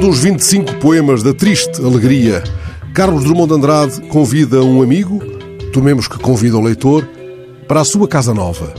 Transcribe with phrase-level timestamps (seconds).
[0.00, 2.42] dos 25 poemas da triste alegria,
[2.94, 5.20] Carlos Drummond de Andrade convida um amigo,
[5.72, 7.06] tomemos que convida o leitor,
[7.68, 8.72] para a sua casa nova.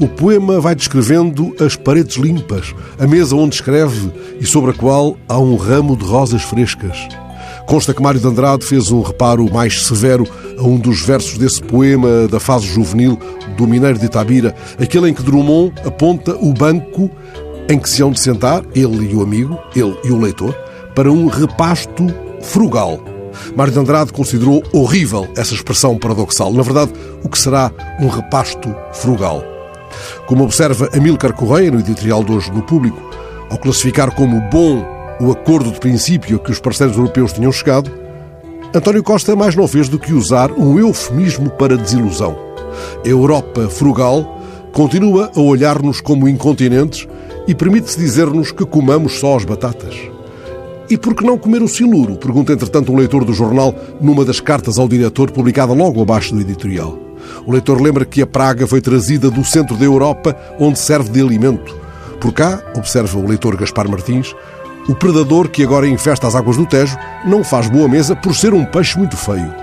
[0.00, 4.10] O poema vai descrevendo as paredes limpas, a mesa onde escreve
[4.40, 6.98] e sobre a qual há um ramo de rosas frescas.
[7.66, 10.26] Consta que Mário de Andrade fez um reparo mais severo
[10.58, 13.18] a um dos versos desse poema da fase juvenil
[13.56, 17.10] do Mineiro de Itabira, aquele em que Drummond aponta o banco
[17.68, 20.54] em que se hão de sentar, ele e o amigo, ele e o leitor,
[20.94, 22.06] para um repasto
[22.42, 23.00] frugal.
[23.56, 26.52] Mário de Andrade considerou horrível essa expressão paradoxal.
[26.52, 29.42] Na verdade, o que será um repasto frugal?
[30.26, 33.00] Como observa Amílcar Correia no editorial de hoje no Público,
[33.50, 34.84] ao classificar como bom
[35.20, 37.90] o acordo de princípio a que os parceiros europeus tinham chegado,
[38.74, 42.36] António Costa mais não fez do que usar um eufemismo para desilusão.
[43.04, 44.40] A Europa frugal
[44.72, 47.06] continua a olhar-nos como incontinentes
[47.46, 49.94] e permite-se dizer-nos que comamos só as batatas.
[50.88, 52.16] E por que não comer o siluro?
[52.16, 56.40] Pergunta, entretanto, um leitor do jornal numa das cartas ao diretor publicada logo abaixo do
[56.40, 56.98] editorial.
[57.46, 61.20] O leitor lembra que a praga foi trazida do centro da Europa, onde serve de
[61.20, 61.74] alimento.
[62.20, 64.34] Por cá, observa o leitor Gaspar Martins,
[64.86, 68.52] o predador que agora infesta as águas do Tejo não faz boa mesa por ser
[68.52, 69.54] um peixe muito feio.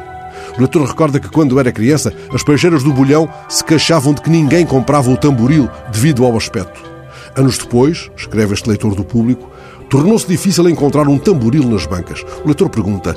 [0.55, 4.29] O leitor recorda que quando era criança, as peixeiras do Bolhão se queixavam de que
[4.29, 6.91] ninguém comprava o tamboril devido ao aspecto.
[7.35, 9.49] Anos depois, escreve este leitor do público,
[9.89, 12.23] tornou-se difícil encontrar um tamboril nas bancas.
[12.43, 13.13] O leitor pergunta: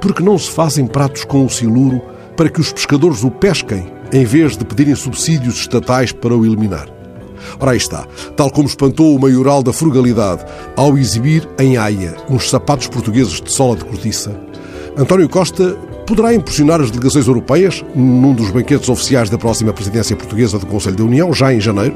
[0.00, 2.00] por que não se fazem pratos com o siluro
[2.36, 6.88] para que os pescadores o pesquem, em vez de pedirem subsídios estatais para o eliminar?
[7.58, 8.06] Ora, aí está.
[8.36, 10.44] Tal como espantou o maioral da frugalidade
[10.76, 14.38] ao exibir em Haia uns sapatos portugueses de sola de cortiça,
[14.96, 20.58] António Costa poderá impressionar as delegações europeias num dos banquetes oficiais da próxima presidência portuguesa
[20.58, 21.94] do Conselho da União, já em janeiro,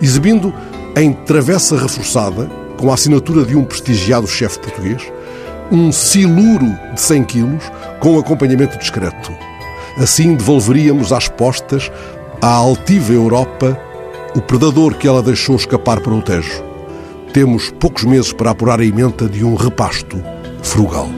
[0.00, 0.52] exibindo
[0.96, 5.02] em travessa reforçada, com a assinatura de um prestigiado chefe português,
[5.70, 7.64] um siluro de 100 quilos
[8.00, 9.32] com acompanhamento discreto.
[9.96, 11.90] Assim devolveríamos às postas
[12.40, 13.78] à altiva Europa
[14.34, 16.64] o predador que ela deixou escapar para o Tejo.
[17.32, 20.22] Temos poucos meses para apurar a emenda de um repasto
[20.62, 21.08] frugal.